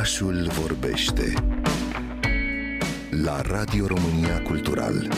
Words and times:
Orașul 0.00 0.46
vorbește 0.50 1.32
la 3.10 3.40
Radio 3.40 3.86
România 3.86 4.42
Cultural. 4.42 5.08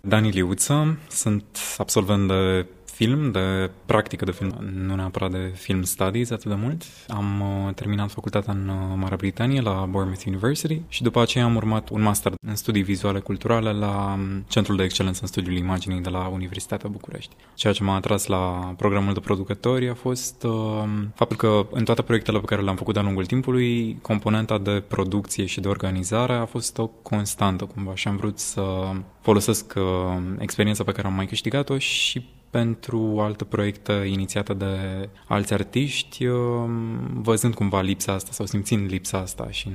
Dani 0.00 0.30
Liuță, 0.30 0.98
sunt 1.08 1.44
absolvent 1.78 2.28
de 2.28 2.66
film, 2.98 3.30
de 3.30 3.70
practică 3.86 4.24
de 4.24 4.30
film, 4.30 4.54
nu 4.72 4.94
neapărat 4.94 5.30
de 5.30 5.52
film 5.54 5.82
studies 5.82 6.30
atât 6.30 6.50
de 6.50 6.54
mult. 6.54 6.82
Am 7.08 7.40
uh, 7.40 7.74
terminat 7.74 8.10
facultatea 8.10 8.52
în 8.52 8.68
uh, 8.68 8.96
Marea 8.96 9.16
Britanie 9.16 9.60
la 9.60 9.86
Bournemouth 9.90 10.24
University 10.26 10.80
și 10.88 11.02
după 11.02 11.20
aceea 11.20 11.44
am 11.44 11.56
urmat 11.56 11.88
un 11.88 12.02
master 12.02 12.32
în 12.46 12.56
studii 12.56 12.82
vizuale 12.82 13.18
culturale 13.18 13.72
la 13.72 14.16
um, 14.18 14.44
Centrul 14.48 14.76
de 14.76 14.82
Excelență 14.82 15.18
în 15.22 15.28
Studiul 15.28 15.56
Imaginii 15.56 16.00
de 16.00 16.08
la 16.08 16.26
Universitatea 16.26 16.88
București. 16.88 17.34
Ceea 17.54 17.72
ce 17.72 17.82
m-a 17.82 17.94
atras 17.94 18.26
la 18.26 18.74
programul 18.76 19.14
de 19.14 19.20
producători 19.20 19.88
a 19.88 19.94
fost 19.94 20.42
uh, 20.42 20.84
faptul 21.14 21.36
că 21.36 21.66
în 21.70 21.84
toate 21.84 22.02
proiectele 22.02 22.38
pe 22.38 22.46
care 22.46 22.62
le-am 22.62 22.76
făcut 22.76 22.94
de-a 22.94 23.02
lungul 23.02 23.26
timpului, 23.26 23.98
componenta 24.02 24.58
de 24.58 24.82
producție 24.88 25.44
și 25.44 25.60
de 25.60 25.68
organizare 25.68 26.32
a 26.32 26.44
fost 26.44 26.78
o 26.78 26.86
constantă 26.86 27.64
cumva 27.64 27.94
și 27.94 28.08
am 28.08 28.16
vrut 28.16 28.38
să 28.38 28.90
folosesc 29.20 29.74
uh, 29.76 29.82
experiența 30.38 30.84
pe 30.84 30.92
care 30.92 31.06
am 31.06 31.14
mai 31.14 31.26
câștigat-o 31.26 31.78
și 31.78 32.36
pentru 32.50 33.16
alte 33.20 33.44
proiecte 33.44 33.92
inițiate 33.92 34.54
de 34.54 35.08
alți 35.26 35.52
artiști, 35.52 36.26
văzând 37.12 37.54
cumva 37.54 37.80
lipsa 37.80 38.12
asta 38.12 38.32
sau 38.32 38.46
simțind 38.46 38.90
lipsa 38.90 39.18
asta 39.18 39.50
și 39.50 39.68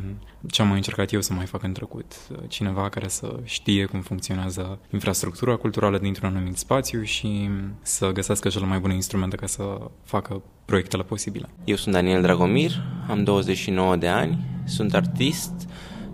ce 0.48 0.62
am 0.62 0.68
mai 0.68 0.78
încercat 0.78 1.12
eu 1.12 1.22
să 1.22 1.34
mai 1.34 1.46
fac 1.46 1.64
în 1.64 1.74
trecut. 1.74 2.14
Cineva 2.48 2.90
care 2.90 3.08
să 3.08 3.40
știe 3.44 3.86
cum 3.86 4.02
funcționează 4.02 4.80
infrastructura 4.92 5.56
culturală 5.56 5.98
dintr-un 5.98 6.36
anumit 6.36 6.58
spațiu 6.58 7.04
și 7.04 7.50
să 7.82 8.12
găsească 8.12 8.50
cele 8.50 8.66
mai 8.66 8.80
bune 8.80 8.94
instrumente 8.94 9.36
ca 9.36 9.46
să 9.46 9.80
facă 10.04 10.42
proiectele 10.66 11.04
posibile. 11.04 11.50
Eu 11.64 11.76
sunt 11.76 11.94
Daniel 11.94 12.22
Dragomir, 12.22 12.72
am 13.10 13.24
29 13.24 13.96
de 13.96 14.08
ani, 14.08 14.46
sunt 14.66 14.94
artist, 14.94 15.54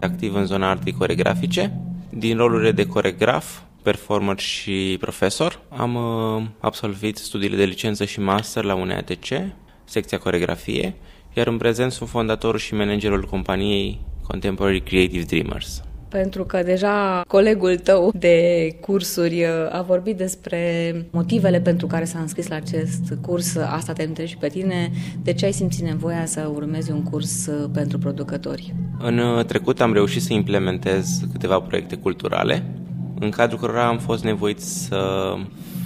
activ 0.02 0.36
în 0.36 0.46
zona 0.46 0.70
artei 0.70 0.94
coregrafice. 0.94 1.82
Din 2.10 2.38
rolurile 2.38 2.72
de 2.72 2.86
coregraf 2.86 3.60
performer 3.82 4.40
și 4.40 4.98
profesor. 5.00 5.60
Am 5.70 5.96
uh, 5.96 6.44
absolvit 6.60 7.18
studiile 7.18 7.56
de 7.56 7.64
licență 7.64 8.06
și 8.06 8.20
master 8.20 8.64
la 8.64 8.76
UNEATC, 8.76 9.26
secția 9.84 10.18
coregrafie, 10.18 10.96
iar 11.34 11.48
în 11.48 11.58
prezent 11.58 11.92
sunt 11.92 12.10
fondatorul 12.10 12.60
și 12.60 12.74
managerul 12.74 13.24
companiei 13.24 14.00
Contemporary 14.28 14.82
Creative 14.82 15.24
Dreamers. 15.24 15.84
Pentru 16.10 16.44
că 16.44 16.64
deja 16.64 17.24
colegul 17.28 17.76
tău 17.76 18.12
de 18.16 18.68
cursuri 18.82 19.44
uh, 19.44 19.50
a 19.72 19.82
vorbit 19.82 20.18
despre 20.18 20.60
motivele 21.12 21.62
pentru 21.62 21.88
care 21.88 22.06
s-a 22.06 22.20
înscris 22.20 22.48
la 22.48 22.56
acest 22.56 23.14
curs, 23.22 23.56
asta 23.56 23.94
te 23.94 24.04
întreb 24.04 24.28
și 24.28 24.38
pe 24.38 24.48
tine, 24.48 24.92
de 25.24 25.34
ce 25.34 25.46
ai 25.46 25.52
simțit 25.52 25.84
nevoia 25.86 26.26
să 26.26 26.52
urmezi 26.54 26.92
un 26.92 27.04
curs 27.04 27.46
uh, 27.46 27.70
pentru 27.74 27.98
producători? 27.98 28.74
În 29.00 29.18
uh, 29.18 29.46
trecut 29.46 29.82
am 29.82 29.94
reușit 29.94 30.22
să 30.22 30.34
implementez 30.34 31.20
câteva 31.32 31.60
proiecte 31.60 31.96
culturale 31.96 32.79
în 33.20 33.30
cadrul 33.30 33.60
cărora 33.60 33.88
am 33.88 33.98
fost 33.98 34.24
nevoit 34.24 34.60
să 34.60 35.34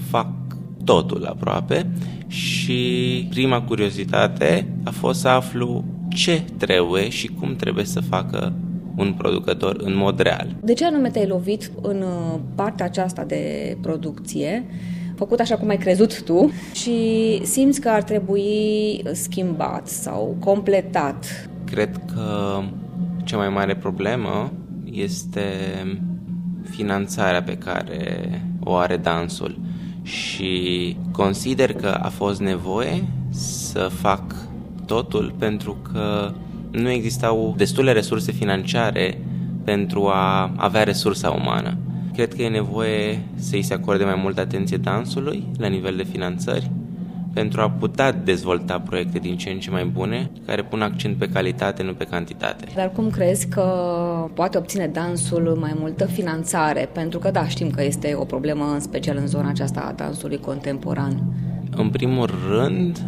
fac 0.09 0.27
totul 0.83 1.25
aproape 1.25 1.91
și 2.27 3.27
prima 3.29 3.61
curiozitate 3.61 4.67
a 4.83 4.89
fost 4.89 5.19
să 5.19 5.27
aflu 5.27 5.83
ce 6.09 6.43
trebuie 6.57 7.09
și 7.09 7.27
cum 7.27 7.55
trebuie 7.55 7.85
să 7.85 8.01
facă 8.01 8.53
un 8.95 9.13
producător 9.17 9.75
în 9.79 9.95
mod 9.95 10.19
real. 10.19 10.55
De 10.63 10.73
ce 10.73 10.85
anume 10.85 11.09
te-ai 11.09 11.27
lovit 11.27 11.71
în 11.81 12.01
uh, 12.01 12.39
partea 12.55 12.85
aceasta 12.85 13.23
de 13.23 13.77
producție, 13.81 14.65
făcut 15.15 15.39
așa 15.39 15.57
cum 15.57 15.69
ai 15.69 15.77
crezut 15.77 16.23
tu 16.23 16.51
și 16.73 17.39
simți 17.43 17.81
că 17.81 17.89
ar 17.89 18.03
trebui 18.03 19.01
schimbat 19.11 19.87
sau 19.87 20.35
completat? 20.39 21.49
Cred 21.65 22.01
că 22.13 22.59
cea 23.23 23.37
mai 23.37 23.49
mare 23.49 23.75
problemă 23.75 24.51
este 24.91 25.41
finanțarea 26.69 27.43
pe 27.43 27.57
care 27.57 28.41
o 28.63 28.75
are 28.75 28.97
dansul 28.97 29.59
și 30.03 30.97
consider 31.11 31.73
că 31.73 31.87
a 31.87 32.09
fost 32.09 32.39
nevoie 32.39 33.03
să 33.29 33.79
fac 33.79 34.35
totul 34.85 35.33
pentru 35.37 35.77
că 35.91 36.33
nu 36.71 36.89
existau 36.89 37.53
destule 37.57 37.91
resurse 37.91 38.31
financiare 38.31 39.21
pentru 39.63 40.07
a 40.07 40.51
avea 40.55 40.83
resursa 40.83 41.29
umană. 41.29 41.77
Cred 42.13 42.33
că 42.33 42.41
e 42.41 42.49
nevoie 42.49 43.21
să-i 43.35 43.61
se 43.61 43.73
acorde 43.73 44.03
mai 44.03 44.19
multă 44.21 44.41
atenție 44.41 44.77
dansului 44.77 45.43
la 45.57 45.67
nivel 45.67 45.95
de 45.95 46.03
finanțări 46.03 46.71
pentru 47.33 47.61
a 47.61 47.69
putea 47.69 48.11
dezvolta 48.11 48.79
proiecte 48.79 49.19
din 49.19 49.37
ce 49.37 49.49
în 49.49 49.59
ce 49.59 49.71
mai 49.71 49.85
bune, 49.85 50.31
care 50.45 50.63
pun 50.63 50.81
accent 50.81 51.17
pe 51.17 51.29
calitate, 51.29 51.83
nu 51.83 51.93
pe 51.93 52.03
cantitate. 52.03 52.65
Dar 52.75 52.91
cum 52.91 53.09
crezi 53.09 53.47
că 53.47 53.63
poate 54.33 54.57
obține 54.57 54.87
dansul 54.87 55.57
mai 55.59 55.75
multă 55.79 56.05
finanțare? 56.05 56.89
Pentru 56.93 57.19
că, 57.19 57.31
da, 57.31 57.47
știm 57.47 57.69
că 57.69 57.83
este 57.83 58.13
o 58.15 58.25
problemă, 58.25 58.71
în 58.73 58.79
special 58.79 59.17
în 59.17 59.27
zona 59.27 59.49
aceasta 59.49 59.79
a 59.79 59.91
dansului 59.91 60.39
contemporan. 60.39 61.23
În 61.75 61.89
primul 61.89 62.29
rând, 62.49 62.99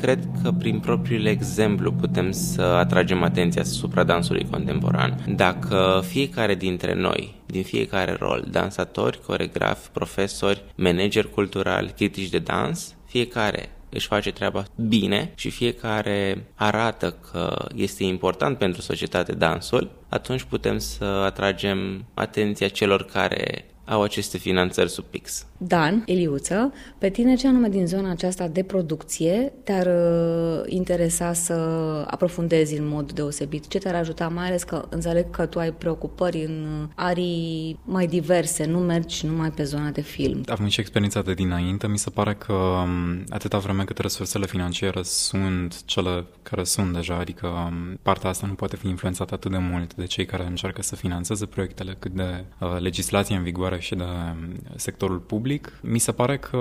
cred 0.00 0.18
că 0.42 0.50
prin 0.50 0.78
propriul 0.78 1.24
exemplu 1.24 1.92
putem 1.92 2.30
să 2.30 2.62
atragem 2.62 3.22
atenția 3.22 3.62
asupra 3.62 4.04
dansului 4.04 4.46
contemporan. 4.50 5.24
Dacă 5.36 6.02
fiecare 6.06 6.54
dintre 6.54 6.94
noi, 6.94 7.34
din 7.46 7.62
fiecare 7.62 8.16
rol, 8.18 8.44
dansatori, 8.50 9.20
coregrafi, 9.26 9.88
profesori, 9.92 10.62
manageri 10.74 11.30
culturali, 11.30 11.92
critici 11.96 12.28
de 12.28 12.38
dans, 12.38 12.94
fiecare 13.12 13.70
își 13.88 14.06
face 14.06 14.32
treaba 14.32 14.64
bine 14.76 15.32
și 15.34 15.50
fiecare 15.50 16.46
arată 16.54 17.16
că 17.30 17.66
este 17.74 18.04
important 18.04 18.58
pentru 18.58 18.80
societate 18.80 19.32
dansul, 19.32 19.90
atunci 20.08 20.42
putem 20.42 20.78
să 20.78 21.04
atragem 21.04 22.04
atenția 22.14 22.68
celor 22.68 23.04
care 23.04 23.64
au 23.84 24.02
aceste 24.02 24.38
finanțări 24.38 24.90
sub 24.90 25.04
pix. 25.04 25.46
Dan, 25.58 26.02
Eliuță, 26.06 26.72
pe 26.98 27.08
tine 27.08 27.34
ce 27.34 27.48
anume 27.48 27.68
din 27.68 27.86
zona 27.86 28.10
aceasta 28.10 28.48
de 28.48 28.62
producție 28.62 29.52
te-ar 29.64 29.86
uh, 29.86 30.62
interesa 30.66 31.32
să 31.32 31.52
aprofundezi 32.10 32.78
în 32.78 32.88
mod 32.88 33.12
deosebit? 33.12 33.68
Ce 33.68 33.78
te-ar 33.78 33.94
ajuta, 33.94 34.28
mai 34.28 34.46
ales 34.46 34.62
că 34.62 34.86
înțeleg 34.88 35.30
că 35.30 35.46
tu 35.46 35.58
ai 35.58 35.72
preocupări 35.72 36.44
în 36.44 36.66
uh, 36.82 36.88
arii 36.94 37.78
mai 37.84 38.06
diverse, 38.06 38.64
nu 38.64 38.78
mergi 38.78 39.26
numai 39.26 39.50
pe 39.50 39.62
zona 39.62 39.90
de 39.90 40.00
film. 40.00 40.42
Având 40.46 40.70
și 40.70 40.80
experiența 40.80 41.22
de 41.22 41.34
dinainte, 41.34 41.86
mi 41.86 41.98
se 41.98 42.10
pare 42.10 42.34
că 42.34 42.52
um, 42.52 43.24
atâta 43.28 43.58
vreme 43.58 43.84
cât 43.84 43.98
resursele 43.98 44.46
financiare 44.46 45.00
sunt 45.02 45.84
cele 45.84 46.24
care 46.42 46.64
sunt 46.64 46.92
deja, 46.92 47.14
adică 47.18 47.46
um, 47.46 47.98
partea 48.02 48.30
asta 48.30 48.46
nu 48.46 48.54
poate 48.54 48.76
fi 48.76 48.88
influențată 48.88 49.34
atât 49.34 49.50
de 49.50 49.58
mult 49.58 49.94
de 49.94 50.04
cei 50.04 50.24
care 50.24 50.46
încearcă 50.46 50.82
să 50.82 50.96
financeze 50.96 51.46
proiectele, 51.46 51.96
cât 51.98 52.12
de 52.12 52.44
uh, 52.58 52.76
legislația 52.78 53.36
în 53.36 53.42
vigoare 53.42 53.71
și 53.78 53.94
de 53.94 54.02
um, 54.02 54.60
sectorul 54.76 55.18
public. 55.18 55.78
Mi 55.82 55.98
se 55.98 56.12
pare 56.12 56.38
că 56.38 56.58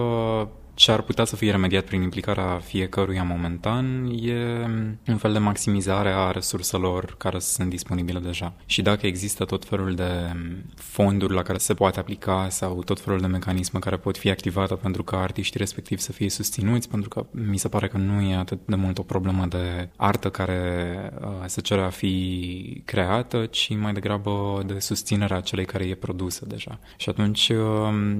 ce 0.74 0.92
ar 0.92 1.02
putea 1.02 1.26
să 1.26 1.36
fie 1.36 1.52
remediat 1.52 1.86
prin 1.86 2.02
implicarea 2.02 2.60
fiecăruia 2.64 3.24
momentan 3.24 4.12
e 4.22 4.66
un 5.08 5.18
fel 5.18 5.34
de 5.34 5.40
maximizare 5.40 6.10
a 6.10 6.32
resurselor 6.32 7.16
care 7.18 7.40
sunt 7.40 7.70
disponibile 7.70 8.20
deja. 8.20 8.54
Și 8.66 8.82
dacă 8.82 9.08
există 9.08 9.46
tot 9.46 9.66
felul 9.66 9.96
de 9.96 10.36
fonduri 10.76 11.34
la 11.34 11.42
care 11.42 11.58
se 11.58 11.74
poate 11.74 12.00
aplica 12.00 12.48
sau 12.50 12.84
tot 12.84 13.00
felul 13.00 13.20
de 13.20 13.28
mecanisme 13.28 13.80
care 13.80 13.98
pot 13.98 14.18
fi 14.18 14.30
activate 14.30 14.76
pentru 14.76 15.04
ca 15.04 15.22
artiștii 15.22 15.60
respectiv 15.60 16.00
să 16.00 16.12
fie 16.12 16.30
susținuți, 16.30 16.90
pentru 16.90 17.10
că 17.10 17.26
mi 17.32 17.58
se 17.58 17.68
pare 17.68 17.88
că 17.88 17.98
nu 17.98 18.22
e 18.22 18.36
atât 18.36 18.60
de 18.66 18.76
mult 18.76 18.98
o 18.98 19.04
problemă 19.04 19.46
de 19.46 19.90
artă 19.96 20.30
care 20.30 21.14
uh, 21.22 21.28
se 21.46 21.62
cere 21.62 21.82
a 21.82 21.90
fi 21.90 22.82
creată, 22.86 23.46
ci 23.46 23.76
mai 23.76 23.94
degrabă 23.94 24.64
de 24.66 24.80
susținerea 24.80 25.40
celei 25.40 25.66
care 25.66 25.84
e 25.84 25.96
produsă 25.96 26.46
deja. 26.48 26.80
Și 26.98 27.10
atunci 27.10 27.50
uh, 27.50 27.58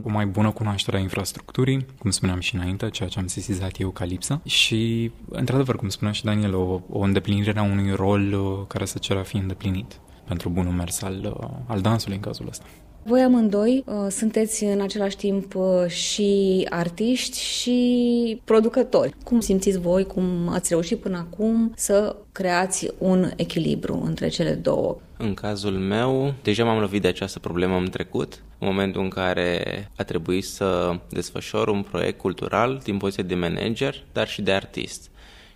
o 0.04 0.10
mai 0.10 0.26
bună 0.26 0.52
cunoaștere 0.52 0.98
a 0.98 1.00
infrastructurii, 1.00 1.86
cum 2.00 2.12
spuneam 2.12 2.40
și 2.42 2.56
înainte, 2.56 2.90
ceea 2.90 3.10
ce 3.10 3.20
am 3.20 3.28
sesizat 3.28 3.80
eu 3.80 3.90
ca 3.90 4.06
lipsă. 4.06 4.42
Și, 4.46 5.12
într-adevăr, 5.30 5.76
cum 5.76 5.90
spunea 5.90 6.14
și 6.14 6.24
Daniel, 6.24 6.56
o, 6.56 6.82
o 6.90 7.00
îndeplinire 7.00 7.60
a 7.60 7.64
unui 7.64 7.92
rol 7.92 8.34
uh, 8.34 8.68
care 8.68 8.86
să 8.86 8.98
cere 8.98 9.20
a 9.20 9.24
fi 9.24 9.38
îndeplinit 9.38 10.00
pentru 10.28 10.50
bunul 10.50 10.74
mers 10.74 11.02
al, 11.02 11.36
uh, 11.40 11.50
al 11.66 11.82
dansului 11.82 12.16
în 12.16 12.22
cazul 12.22 12.48
ăsta. 12.48 12.66
Voi 13.04 13.22
amândoi 13.22 13.84
uh, 13.86 13.94
sunteți 14.10 14.64
în 14.64 14.82
același 14.82 15.16
timp 15.16 15.56
uh, 15.56 15.88
și 15.88 16.68
artiști 16.70 17.40
și 17.40 18.42
producători. 18.44 19.14
Cum 19.24 19.40
simțiți 19.40 19.80
voi, 19.80 20.06
cum 20.06 20.50
ați 20.50 20.70
reușit 20.70 21.00
până 21.00 21.18
acum 21.18 21.74
să 21.76 22.16
creați 22.32 22.88
un 22.98 23.32
echilibru 23.36 24.02
între 24.06 24.28
cele 24.28 24.54
două? 24.54 24.98
În 25.18 25.34
cazul 25.34 25.72
meu, 25.72 26.34
deja 26.44 26.64
m-am 26.64 26.80
lovit 26.80 27.02
de 27.02 27.08
această 27.08 27.40
problemă 27.40 27.76
în 27.78 27.90
trecut, 27.90 28.44
în 28.60 28.68
momentul 28.68 29.02
în 29.02 29.10
care 29.10 29.90
a 29.98 30.04
trebuit 30.04 30.46
să 30.46 31.00
desfășor 31.10 31.68
un 31.68 31.82
proiect 31.82 32.20
cultural 32.20 32.82
din 32.84 32.98
poziție 32.98 33.24
de 33.24 33.36
manager, 33.36 34.04
dar 34.14 34.28
și 34.28 34.42
de 34.42 34.52
artist. 34.52 35.10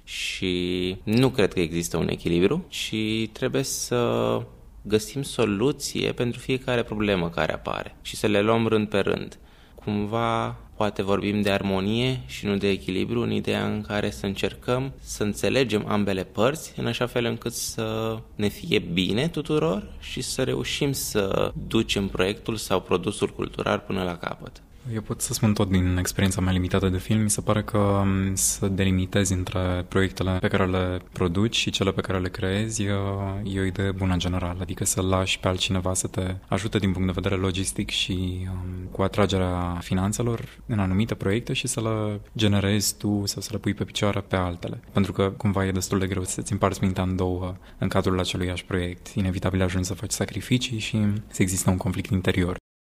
Și 0.03 0.97
nu 1.03 1.29
cred 1.29 1.53
că 1.53 1.59
există 1.59 1.97
un 1.97 2.07
echilibru 2.09 2.65
și 2.69 3.29
trebuie 3.33 3.63
să 3.63 4.41
găsim 4.87 5.21
soluție 5.21 6.11
pentru 6.11 6.39
fiecare 6.39 6.83
problemă 6.83 7.29
care 7.29 7.53
apare 7.53 7.95
și 8.01 8.15
să 8.15 8.27
le 8.27 8.41
luăm 8.41 8.67
rând 8.67 8.87
pe 8.87 8.99
rând. 8.99 9.37
Cumva 9.75 10.57
poate 10.75 11.01
vorbim 11.01 11.41
de 11.41 11.51
armonie 11.51 12.21
și 12.25 12.45
nu 12.45 12.57
de 12.57 12.69
echilibru, 12.69 13.21
în 13.21 13.31
ideea 13.31 13.65
în 13.65 13.81
care 13.81 14.09
să 14.09 14.25
încercăm 14.25 14.93
să 14.99 15.23
înțelegem 15.23 15.85
ambele 15.87 16.23
părți, 16.23 16.73
în 16.75 16.87
așa 16.87 17.05
fel 17.05 17.25
încât 17.25 17.53
să 17.53 18.17
ne 18.35 18.47
fie 18.47 18.79
bine 18.79 19.27
tuturor 19.27 19.93
și 19.99 20.21
să 20.21 20.43
reușim 20.43 20.91
să 20.91 21.51
ducem 21.67 22.07
proiectul 22.07 22.55
sau 22.55 22.81
produsul 22.81 23.27
cultural 23.27 23.79
până 23.79 24.03
la 24.03 24.17
capăt. 24.17 24.61
Eu 24.93 25.01
pot 25.01 25.21
să 25.21 25.33
spun 25.33 25.53
tot 25.53 25.69
din 25.69 25.97
experiența 25.97 26.41
mea 26.41 26.51
limitată 26.51 26.89
de 26.89 26.97
film. 26.97 27.21
Mi 27.21 27.29
se 27.29 27.41
pare 27.41 27.63
că 27.63 27.77
um, 27.77 28.35
să 28.35 28.67
delimitezi 28.67 29.33
între 29.33 29.85
proiectele 29.87 30.37
pe 30.39 30.47
care 30.47 30.65
le 30.65 31.01
produci 31.11 31.55
și 31.55 31.69
cele 31.69 31.91
pe 31.91 32.01
care 32.01 32.19
le 32.19 32.29
creezi 32.29 32.83
e 32.83 32.91
o 33.59 33.63
idee 33.65 33.91
bună 33.91 34.13
în 34.13 34.19
general. 34.19 34.57
Adică 34.61 34.85
să 34.85 35.01
lași 35.01 35.39
pe 35.39 35.47
altcineva 35.47 35.93
să 35.93 36.07
te 36.07 36.35
ajute 36.47 36.77
din 36.77 36.91
punct 36.91 37.07
de 37.07 37.19
vedere 37.21 37.41
logistic 37.41 37.89
și 37.89 38.47
um, 38.51 38.87
cu 38.91 39.01
atragerea 39.01 39.77
finanțelor 39.81 40.59
în 40.65 40.79
anumite 40.79 41.15
proiecte 41.15 41.53
și 41.53 41.67
să 41.67 41.81
le 41.81 42.21
generezi 42.37 42.97
tu 42.97 43.21
sau 43.25 43.41
să 43.41 43.49
le 43.51 43.57
pui 43.57 43.73
pe 43.73 43.83
picioare 43.83 44.19
pe 44.19 44.35
altele. 44.35 44.79
Pentru 44.91 45.11
că 45.11 45.33
cumva 45.37 45.65
e 45.65 45.71
destul 45.71 45.99
de 45.99 46.07
greu 46.07 46.23
să-ți 46.23 46.51
împarți 46.51 46.83
mintea 46.83 47.03
în 47.03 47.15
două 47.15 47.55
în 47.77 47.87
cadrul 47.87 48.19
aceluiași 48.19 48.65
proiect. 48.65 49.07
Inevitabil 49.07 49.61
ajungi 49.61 49.87
să 49.87 49.93
faci 49.93 50.11
sacrificii 50.11 50.79
și 50.79 50.97
să 51.27 51.41
există 51.41 51.69
un 51.69 51.77
conflict 51.77 52.09
interior. 52.11 52.63